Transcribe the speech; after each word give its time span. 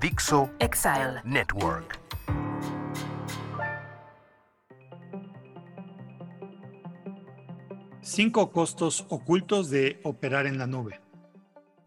Dixo 0.00 0.48
Exile. 0.60 1.20
Network. 1.24 1.98
Cinco 8.00 8.52
costos 8.52 9.04
ocultos 9.08 9.70
de 9.70 9.98
operar 10.04 10.46
en 10.46 10.56
la 10.56 10.68
nube. 10.68 11.00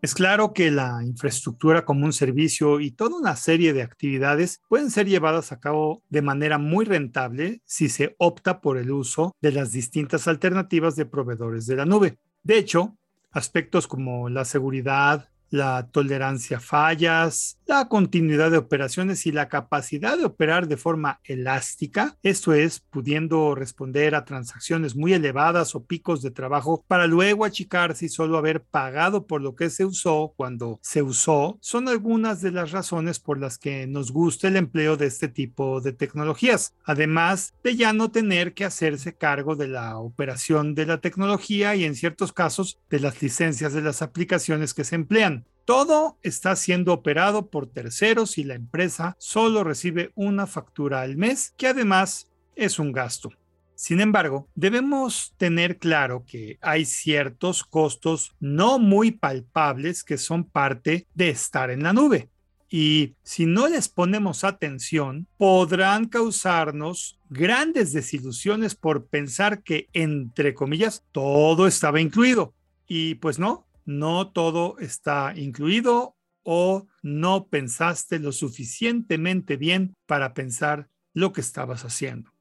Es 0.00 0.16
claro 0.16 0.52
que 0.52 0.72
la 0.72 1.04
infraestructura 1.04 1.84
como 1.84 2.04
un 2.04 2.12
servicio 2.12 2.80
y 2.80 2.90
toda 2.90 3.16
una 3.16 3.36
serie 3.36 3.72
de 3.72 3.82
actividades 3.82 4.60
pueden 4.68 4.90
ser 4.90 5.06
llevadas 5.06 5.52
a 5.52 5.60
cabo 5.60 6.02
de 6.08 6.22
manera 6.22 6.58
muy 6.58 6.84
rentable 6.84 7.62
si 7.64 7.88
se 7.88 8.16
opta 8.18 8.60
por 8.60 8.78
el 8.78 8.90
uso 8.90 9.36
de 9.40 9.52
las 9.52 9.70
distintas 9.70 10.26
alternativas 10.26 10.96
de 10.96 11.06
proveedores 11.06 11.66
de 11.66 11.76
la 11.76 11.84
nube. 11.84 12.18
De 12.42 12.58
hecho, 12.58 12.96
aspectos 13.30 13.86
como 13.86 14.28
la 14.28 14.44
seguridad, 14.44 15.28
la 15.52 15.86
tolerancia 15.86 16.56
a 16.56 16.60
fallas, 16.60 17.58
la 17.66 17.88
continuidad 17.88 18.50
de 18.50 18.56
operaciones 18.56 19.26
y 19.26 19.32
la 19.32 19.48
capacidad 19.48 20.16
de 20.16 20.24
operar 20.24 20.66
de 20.66 20.76
forma 20.76 21.20
elástica, 21.24 22.16
esto 22.22 22.54
es, 22.54 22.80
pudiendo 22.80 23.54
responder 23.54 24.14
a 24.14 24.24
transacciones 24.24 24.96
muy 24.96 25.12
elevadas 25.12 25.74
o 25.74 25.84
picos 25.84 26.22
de 26.22 26.30
trabajo 26.30 26.84
para 26.88 27.06
luego 27.06 27.44
achicarse 27.44 28.06
y 28.06 28.08
solo 28.08 28.38
haber 28.38 28.62
pagado 28.62 29.26
por 29.26 29.42
lo 29.42 29.54
que 29.54 29.68
se 29.68 29.84
usó 29.84 30.32
cuando 30.36 30.80
se 30.82 31.02
usó, 31.02 31.58
son 31.60 31.88
algunas 31.88 32.40
de 32.40 32.50
las 32.50 32.70
razones 32.70 33.20
por 33.20 33.38
las 33.38 33.58
que 33.58 33.86
nos 33.86 34.10
gusta 34.10 34.48
el 34.48 34.56
empleo 34.56 34.96
de 34.96 35.06
este 35.06 35.28
tipo 35.28 35.80
de 35.80 35.92
tecnologías, 35.92 36.74
además 36.84 37.54
de 37.62 37.76
ya 37.76 37.92
no 37.92 38.10
tener 38.10 38.54
que 38.54 38.64
hacerse 38.64 39.14
cargo 39.14 39.54
de 39.54 39.68
la 39.68 39.98
operación 39.98 40.74
de 40.74 40.86
la 40.86 40.98
tecnología 40.98 41.74
y 41.74 41.84
en 41.84 41.94
ciertos 41.94 42.32
casos 42.32 42.78
de 42.88 43.00
las 43.00 43.20
licencias 43.20 43.74
de 43.74 43.82
las 43.82 44.00
aplicaciones 44.00 44.72
que 44.72 44.84
se 44.84 44.94
emplean. 44.94 45.41
Todo 45.64 46.18
está 46.22 46.56
siendo 46.56 46.92
operado 46.92 47.48
por 47.48 47.68
terceros 47.68 48.36
y 48.38 48.44
la 48.44 48.54
empresa 48.54 49.16
solo 49.18 49.62
recibe 49.62 50.10
una 50.14 50.46
factura 50.46 51.02
al 51.02 51.16
mes, 51.16 51.54
que 51.56 51.68
además 51.68 52.30
es 52.56 52.78
un 52.78 52.92
gasto. 52.92 53.30
Sin 53.74 54.00
embargo, 54.00 54.48
debemos 54.54 55.34
tener 55.36 55.78
claro 55.78 56.24
que 56.26 56.58
hay 56.60 56.84
ciertos 56.84 57.64
costos 57.64 58.32
no 58.38 58.78
muy 58.78 59.10
palpables 59.10 60.04
que 60.04 60.18
son 60.18 60.44
parte 60.44 61.06
de 61.14 61.30
estar 61.30 61.70
en 61.70 61.82
la 61.82 61.92
nube. 61.92 62.28
Y 62.68 63.16
si 63.22 63.44
no 63.44 63.68
les 63.68 63.88
ponemos 63.88 64.44
atención, 64.44 65.26
podrán 65.36 66.06
causarnos 66.06 67.18
grandes 67.28 67.92
desilusiones 67.92 68.74
por 68.74 69.06
pensar 69.06 69.62
que, 69.62 69.88
entre 69.92 70.54
comillas, 70.54 71.04
todo 71.12 71.66
estaba 71.66 72.00
incluido. 72.00 72.54
Y 72.86 73.16
pues 73.16 73.38
no, 73.38 73.66
no 73.84 74.30
todo 74.30 74.78
está 74.78 75.34
incluido 75.36 76.16
o 76.42 76.86
no 77.02 77.46
pensaste 77.46 78.18
lo 78.18 78.32
suficientemente 78.32 79.56
bien 79.56 79.94
para 80.06 80.34
pensar 80.34 80.88
lo 81.14 81.32
que 81.32 81.40
estabas 81.40 81.84
haciendo. 81.84 82.32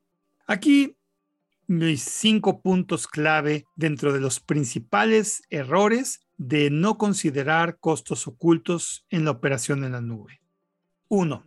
Aquí 0.48 0.96
mis 1.68 2.02
cinco 2.02 2.62
puntos 2.62 3.08
clave 3.08 3.66
dentro 3.76 4.12
de 4.12 4.20
los 4.20 4.40
principales 4.40 5.44
errores 5.50 6.20
de 6.38 6.70
no 6.70 6.98
considerar 6.98 7.78
costos 7.80 8.28
ocultos 8.28 9.06
en 9.10 9.26
la 9.26 9.32
operación 9.32 9.84
en 9.84 9.94
la 9.94 10.02
nube. 10.02 10.42
1. 11.08 11.46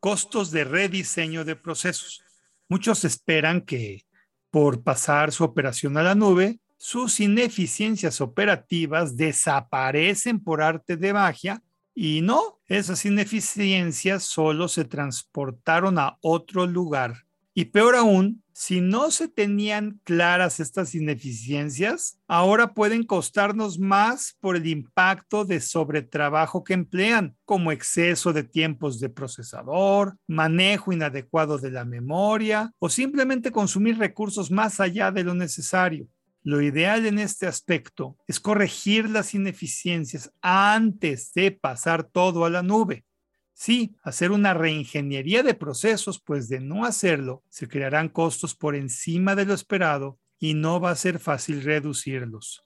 Costos 0.00 0.50
de 0.50 0.64
rediseño 0.64 1.44
de 1.44 1.56
procesos. 1.56 2.22
Muchos 2.68 3.04
esperan 3.04 3.62
que 3.62 4.04
por 4.50 4.82
pasar 4.82 5.32
su 5.32 5.44
operación 5.44 5.96
a 5.96 6.02
la 6.02 6.14
nube 6.14 6.60
sus 6.84 7.18
ineficiencias 7.18 8.20
operativas 8.20 9.16
desaparecen 9.16 10.38
por 10.38 10.60
arte 10.60 10.98
de 10.98 11.14
magia 11.14 11.62
y 11.94 12.20
no, 12.20 12.60
esas 12.66 13.06
ineficiencias 13.06 14.24
solo 14.24 14.68
se 14.68 14.84
transportaron 14.84 15.98
a 15.98 16.18
otro 16.20 16.66
lugar. 16.66 17.24
Y 17.54 17.64
peor 17.66 17.96
aún, 17.96 18.44
si 18.52 18.82
no 18.82 19.10
se 19.10 19.28
tenían 19.28 19.98
claras 20.04 20.60
estas 20.60 20.94
ineficiencias, 20.94 22.18
ahora 22.28 22.74
pueden 22.74 23.04
costarnos 23.04 23.78
más 23.78 24.36
por 24.38 24.54
el 24.54 24.66
impacto 24.66 25.46
de 25.46 25.62
sobretrabajo 25.62 26.64
que 26.64 26.74
emplean, 26.74 27.34
como 27.46 27.72
exceso 27.72 28.34
de 28.34 28.42
tiempos 28.42 29.00
de 29.00 29.08
procesador, 29.08 30.18
manejo 30.26 30.92
inadecuado 30.92 31.56
de 31.56 31.70
la 31.70 31.86
memoria 31.86 32.74
o 32.78 32.90
simplemente 32.90 33.50
consumir 33.50 33.96
recursos 33.96 34.50
más 34.50 34.80
allá 34.80 35.10
de 35.10 35.24
lo 35.24 35.32
necesario. 35.32 36.08
Lo 36.44 36.60
ideal 36.60 37.06
en 37.06 37.18
este 37.18 37.46
aspecto 37.46 38.18
es 38.28 38.38
corregir 38.38 39.08
las 39.08 39.32
ineficiencias 39.32 40.30
antes 40.42 41.32
de 41.32 41.50
pasar 41.52 42.04
todo 42.04 42.44
a 42.44 42.50
la 42.50 42.62
nube. 42.62 43.06
Sí, 43.54 43.96
hacer 44.02 44.30
una 44.30 44.52
reingeniería 44.52 45.42
de 45.42 45.54
procesos, 45.54 46.20
pues 46.20 46.50
de 46.50 46.60
no 46.60 46.84
hacerlo, 46.84 47.42
se 47.48 47.66
crearán 47.66 48.10
costos 48.10 48.54
por 48.54 48.76
encima 48.76 49.34
de 49.34 49.46
lo 49.46 49.54
esperado 49.54 50.18
y 50.38 50.52
no 50.52 50.80
va 50.80 50.90
a 50.90 50.96
ser 50.96 51.18
fácil 51.18 51.62
reducirlos. 51.62 52.62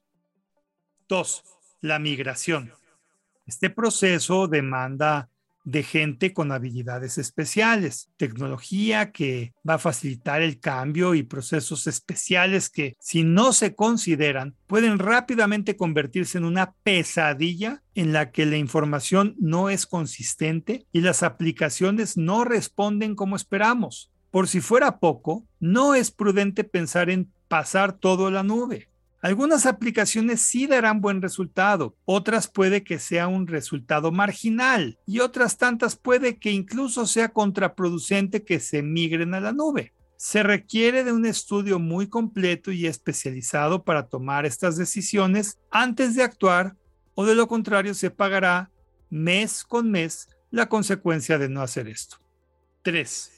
2. 1.08 1.44
La 1.82 2.00
migración. 2.00 2.72
Este 3.46 3.70
proceso 3.70 4.48
demanda 4.48 5.30
de 5.70 5.82
gente 5.82 6.32
con 6.32 6.50
habilidades 6.50 7.18
especiales, 7.18 8.08
tecnología 8.16 9.12
que 9.12 9.52
va 9.68 9.74
a 9.74 9.78
facilitar 9.78 10.40
el 10.40 10.60
cambio 10.60 11.14
y 11.14 11.24
procesos 11.24 11.86
especiales 11.86 12.70
que, 12.70 12.96
si 12.98 13.22
no 13.22 13.52
se 13.52 13.74
consideran, 13.74 14.54
pueden 14.66 14.98
rápidamente 14.98 15.76
convertirse 15.76 16.38
en 16.38 16.46
una 16.46 16.72
pesadilla 16.82 17.82
en 17.94 18.14
la 18.14 18.30
que 18.30 18.46
la 18.46 18.56
información 18.56 19.34
no 19.38 19.68
es 19.68 19.86
consistente 19.86 20.86
y 20.90 21.02
las 21.02 21.22
aplicaciones 21.22 22.16
no 22.16 22.44
responden 22.44 23.14
como 23.14 23.36
esperamos. 23.36 24.10
Por 24.30 24.48
si 24.48 24.62
fuera 24.62 24.98
poco, 24.98 25.44
no 25.60 25.94
es 25.94 26.10
prudente 26.10 26.64
pensar 26.64 27.10
en 27.10 27.30
pasar 27.48 27.92
todo 27.92 28.28
a 28.28 28.30
la 28.30 28.42
nube. 28.42 28.87
Algunas 29.20 29.66
aplicaciones 29.66 30.42
sí 30.42 30.68
darán 30.68 31.00
buen 31.00 31.20
resultado, 31.20 31.96
otras 32.04 32.46
puede 32.46 32.84
que 32.84 33.00
sea 33.00 33.26
un 33.26 33.48
resultado 33.48 34.12
marginal 34.12 34.96
y 35.06 35.18
otras 35.18 35.58
tantas 35.58 35.96
puede 35.96 36.38
que 36.38 36.52
incluso 36.52 37.04
sea 37.04 37.30
contraproducente 37.30 38.44
que 38.44 38.60
se 38.60 38.82
migren 38.82 39.34
a 39.34 39.40
la 39.40 39.52
nube. 39.52 39.92
Se 40.16 40.44
requiere 40.44 41.02
de 41.02 41.12
un 41.12 41.26
estudio 41.26 41.80
muy 41.80 42.08
completo 42.08 42.70
y 42.70 42.86
especializado 42.86 43.82
para 43.82 44.06
tomar 44.06 44.46
estas 44.46 44.76
decisiones 44.76 45.58
antes 45.72 46.14
de 46.14 46.22
actuar 46.22 46.76
o 47.14 47.26
de 47.26 47.34
lo 47.34 47.48
contrario 47.48 47.94
se 47.94 48.10
pagará 48.10 48.70
mes 49.10 49.64
con 49.64 49.90
mes 49.90 50.28
la 50.52 50.68
consecuencia 50.68 51.38
de 51.38 51.48
no 51.48 51.60
hacer 51.60 51.88
esto. 51.88 52.18
3. 52.82 53.32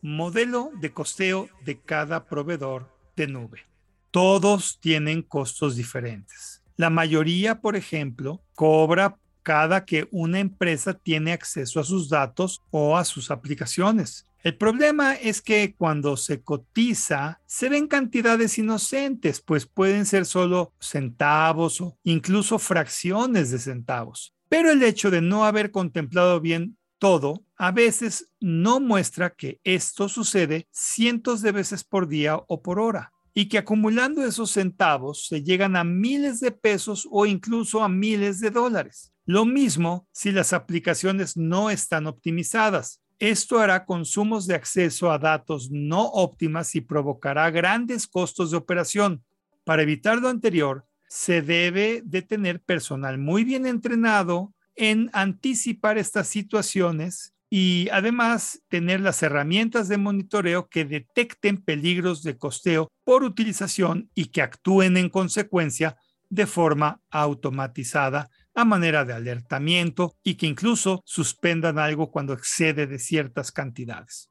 Modelo 0.00 0.70
de 0.80 0.90
costeo 0.90 1.50
de 1.66 1.78
cada 1.80 2.24
proveedor 2.24 2.90
de 3.14 3.26
nube 3.26 3.68
todos 4.10 4.78
tienen 4.80 5.22
costos 5.22 5.76
diferentes. 5.76 6.62
La 6.76 6.90
mayoría, 6.90 7.60
por 7.60 7.76
ejemplo, 7.76 8.42
cobra 8.54 9.18
cada 9.42 9.84
que 9.84 10.08
una 10.10 10.40
empresa 10.40 10.94
tiene 10.94 11.32
acceso 11.32 11.80
a 11.80 11.84
sus 11.84 12.08
datos 12.08 12.62
o 12.70 12.96
a 12.96 13.04
sus 13.04 13.30
aplicaciones. 13.30 14.26
El 14.42 14.56
problema 14.56 15.14
es 15.14 15.42
que 15.42 15.74
cuando 15.76 16.16
se 16.16 16.42
cotiza, 16.42 17.40
se 17.46 17.68
ven 17.68 17.88
cantidades 17.88 18.58
inocentes, 18.58 19.40
pues 19.40 19.66
pueden 19.66 20.06
ser 20.06 20.26
solo 20.26 20.72
centavos 20.78 21.80
o 21.80 21.96
incluso 22.04 22.58
fracciones 22.58 23.50
de 23.50 23.58
centavos. 23.58 24.34
Pero 24.48 24.70
el 24.70 24.82
hecho 24.82 25.10
de 25.10 25.20
no 25.20 25.44
haber 25.44 25.70
contemplado 25.70 26.40
bien 26.40 26.76
todo, 26.98 27.42
a 27.56 27.72
veces 27.72 28.30
no 28.40 28.80
muestra 28.80 29.30
que 29.30 29.60
esto 29.64 30.08
sucede 30.08 30.68
cientos 30.70 31.42
de 31.42 31.52
veces 31.52 31.82
por 31.84 32.06
día 32.06 32.36
o 32.46 32.62
por 32.62 32.78
hora 32.78 33.12
y 33.38 33.46
que 33.46 33.58
acumulando 33.58 34.24
esos 34.24 34.50
centavos 34.50 35.28
se 35.28 35.44
llegan 35.44 35.76
a 35.76 35.84
miles 35.84 36.40
de 36.40 36.50
pesos 36.50 37.06
o 37.08 37.24
incluso 37.24 37.84
a 37.84 37.88
miles 37.88 38.40
de 38.40 38.50
dólares. 38.50 39.12
Lo 39.26 39.44
mismo 39.44 40.08
si 40.10 40.32
las 40.32 40.52
aplicaciones 40.52 41.36
no 41.36 41.70
están 41.70 42.08
optimizadas. 42.08 43.00
Esto 43.20 43.60
hará 43.60 43.84
consumos 43.84 44.48
de 44.48 44.56
acceso 44.56 45.12
a 45.12 45.20
datos 45.20 45.70
no 45.70 46.06
óptimas 46.06 46.74
y 46.74 46.80
provocará 46.80 47.48
grandes 47.52 48.08
costos 48.08 48.50
de 48.50 48.56
operación. 48.56 49.22
Para 49.62 49.82
evitar 49.82 50.18
lo 50.18 50.30
anterior, 50.30 50.84
se 51.08 51.40
debe 51.40 52.02
de 52.04 52.22
tener 52.22 52.60
personal 52.60 53.18
muy 53.18 53.44
bien 53.44 53.66
entrenado 53.66 54.52
en 54.74 55.10
anticipar 55.12 55.96
estas 55.96 56.26
situaciones 56.26 57.34
y 57.50 57.88
además 57.90 58.62
tener 58.68 59.00
las 59.00 59.22
herramientas 59.22 59.88
de 59.88 59.96
monitoreo 59.96 60.68
que 60.68 60.84
detecten 60.84 61.62
peligros 61.62 62.22
de 62.22 62.36
costeo 62.36 62.90
por 63.04 63.22
utilización 63.22 64.10
y 64.14 64.26
que 64.26 64.42
actúen 64.42 64.96
en 64.96 65.08
consecuencia 65.08 65.96
de 66.28 66.46
forma 66.46 67.00
automatizada 67.10 68.28
a 68.54 68.64
manera 68.64 69.04
de 69.04 69.14
alertamiento 69.14 70.16
y 70.22 70.34
que 70.34 70.46
incluso 70.46 71.02
suspendan 71.06 71.78
algo 71.78 72.10
cuando 72.10 72.34
excede 72.34 72.86
de 72.86 72.98
ciertas 72.98 73.50
cantidades. 73.50 74.30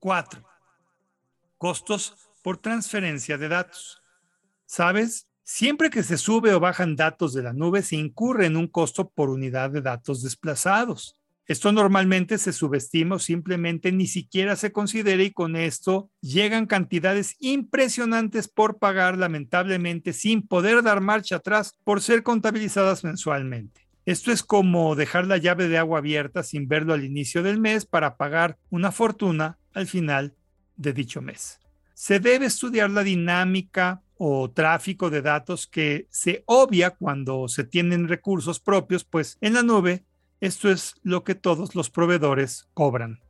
4. 0.00 0.44
Costos 1.56 2.16
por 2.42 2.58
transferencia 2.58 3.38
de 3.38 3.48
datos. 3.48 4.02
¿Sabes? 4.66 5.28
Siempre 5.42 5.90
que 5.90 6.02
se 6.02 6.18
sube 6.18 6.52
o 6.54 6.60
bajan 6.60 6.94
datos 6.94 7.32
de 7.32 7.42
la 7.42 7.52
nube 7.52 7.82
se 7.82 7.96
incurre 7.96 8.46
en 8.46 8.56
un 8.56 8.68
costo 8.68 9.08
por 9.08 9.30
unidad 9.30 9.70
de 9.70 9.80
datos 9.80 10.22
desplazados. 10.22 11.19
Esto 11.46 11.72
normalmente 11.72 12.38
se 12.38 12.52
subestima 12.52 13.18
simplemente 13.18 13.90
ni 13.90 14.06
siquiera 14.06 14.54
se 14.54 14.70
considera 14.70 15.22
y 15.22 15.32
con 15.32 15.56
esto 15.56 16.10
llegan 16.20 16.66
cantidades 16.66 17.36
impresionantes 17.40 18.46
por 18.46 18.78
pagar 18.78 19.18
lamentablemente 19.18 20.12
sin 20.12 20.46
poder 20.46 20.82
dar 20.82 21.00
marcha 21.00 21.36
atrás 21.36 21.74
por 21.82 22.02
ser 22.02 22.22
contabilizadas 22.22 23.02
mensualmente. 23.02 23.88
Esto 24.06 24.32
es 24.32 24.42
como 24.42 24.94
dejar 24.96 25.26
la 25.26 25.36
llave 25.36 25.68
de 25.68 25.78
agua 25.78 25.98
abierta 25.98 26.42
sin 26.42 26.68
verlo 26.68 26.94
al 26.94 27.04
inicio 27.04 27.42
del 27.42 27.60
mes 27.60 27.84
para 27.84 28.16
pagar 28.16 28.56
una 28.70 28.92
fortuna 28.92 29.58
al 29.74 29.86
final 29.86 30.34
de 30.76 30.92
dicho 30.92 31.20
mes. 31.20 31.60
Se 31.94 32.18
debe 32.18 32.46
estudiar 32.46 32.90
la 32.90 33.02
dinámica 33.02 34.02
o 34.16 34.50
tráfico 34.50 35.10
de 35.10 35.22
datos 35.22 35.66
que 35.66 36.06
se 36.10 36.42
obvia 36.46 36.90
cuando 36.90 37.48
se 37.48 37.64
tienen 37.64 38.08
recursos 38.08 38.60
propios, 38.60 39.04
pues 39.04 39.38
en 39.40 39.54
la 39.54 39.62
nube 39.62 40.04
esto 40.40 40.70
es 40.70 40.94
lo 41.02 41.22
que 41.24 41.34
todos 41.34 41.74
los 41.74 41.90
proveedores 41.90 42.68
cobran. 42.74 43.20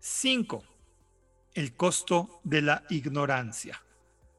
5. 0.00 0.62
El 1.54 1.74
costo 1.74 2.40
de 2.44 2.62
la 2.62 2.82
ignorancia. 2.90 3.82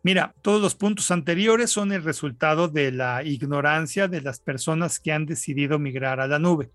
Mira, 0.03 0.33
todos 0.41 0.61
los 0.61 0.75
puntos 0.75 1.11
anteriores 1.11 1.71
son 1.71 1.91
el 1.91 2.03
resultado 2.03 2.67
de 2.67 2.91
la 2.91 3.23
ignorancia 3.23 4.07
de 4.07 4.21
las 4.21 4.39
personas 4.39 4.99
que 4.99 5.11
han 5.11 5.25
decidido 5.25 5.79
migrar 5.79 6.19
a 6.19 6.27
la 6.27 6.39
nube. 6.39 6.71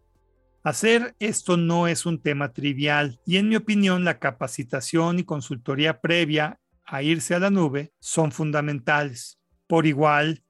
Hacer 0.65 1.15
esto 1.19 1.57
no 1.57 1.89
es 1.89 2.07
un 2.07 2.21
tema 2.21 2.53
trivial 2.53 3.21
y 3.27 3.37
en 3.37 3.49
mi 3.49 3.57
opinión 3.57 4.05
la 4.05 4.19
capacitación 4.19 5.19
y 5.19 5.25
consultoría 5.25 6.01
previa 6.01 6.61
a 6.85 7.03
irse 7.03 7.35
a 7.35 7.39
la 7.39 7.51
nube 7.51 7.93
son 8.01 8.33
fundamentales. 8.33 9.39
Por 9.67 9.87
igual, 9.87 10.42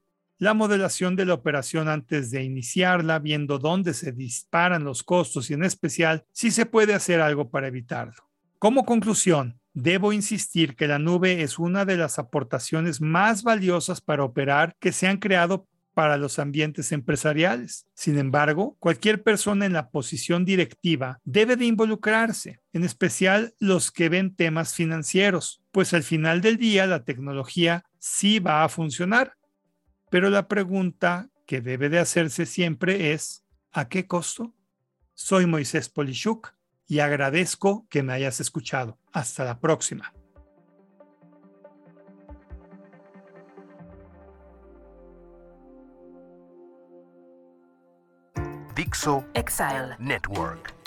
la 0.43 0.55
modelación 0.55 1.15
de 1.15 1.25
la 1.25 1.35
operación 1.35 1.87
antes 1.87 2.33
de 2.33 2.43
iniciarla, 2.43 3.21
viendo 3.21 3.61
dónde 3.61 3.95
se 3.95 4.11
disparan 4.11 4.83
los 4.83 5.05
costos 5.05 5.49
y 5.49 5.55
en 5.55 5.63
especial 5.63 6.25
si 6.33 6.51
se 6.51 6.67
puede 6.67 6.95
hacer 6.95 7.21
algo 7.21 7.49
para 7.49 7.69
evitarlo. 7.69 8.29
Como 8.59 8.85
conclusión, 8.85 9.61
debo 9.73 10.13
insistir 10.13 10.75
que 10.75 10.89
la 10.89 10.99
nube 10.99 11.43
es 11.43 11.61
una 11.61 11.85
de 11.85 11.97
las 11.97 12.19
aportaciones 12.19 13.01
más 13.01 13.45
valiosas 13.45 14.01
para 14.01 14.25
operar 14.25 14.75
que 14.81 14.91
se 14.91 15.07
han 15.07 15.19
creado 15.19 15.69
para 15.95 16.17
los 16.17 16.41
ambientes 16.41 16.91
empresariales. 16.91 17.87
Sin 17.95 18.19
embargo, 18.19 18.77
cualquier 18.81 19.23
persona 19.23 19.65
en 19.65 19.73
la 19.73 19.91
posición 19.91 20.45
directiva 20.45 21.21
debe 21.23 21.55
de 21.55 21.67
involucrarse, 21.67 22.59
en 22.73 22.83
especial 22.83 23.55
los 23.61 23.93
que 23.93 24.09
ven 24.09 24.35
temas 24.35 24.75
financieros, 24.75 25.63
pues 25.71 25.95
al 25.95 26.03
final 26.03 26.41
del 26.41 26.57
día 26.57 26.89
la 26.89 27.05
tecnología 27.05 27.85
sí 28.01 28.41
va 28.41 28.65
a 28.65 28.69
funcionar, 28.69 29.37
pero 30.13 30.29
la 30.29 30.47
pregunta 30.47 31.31
que 31.47 31.63
debe 31.63 31.89
de 31.89 31.99
hacerse 31.99 32.45
siempre 32.45 33.15
es, 33.15 33.47
¿a 33.73 33.89
qué 33.89 34.07
costo? 34.07 34.53
Soy 35.15 35.47
Moisés 35.47 35.89
Polishuk 35.89 36.53
y 36.87 36.99
agradezco 36.99 37.87
que 37.89 38.03
me 38.03 38.13
hayas 38.13 38.39
escuchado. 38.39 38.99
Hasta 39.11 39.43
la 39.43 39.59
próxima. 39.59 40.13
Dixo 48.77 49.25
Exile 49.33 49.97
Network 49.99 50.82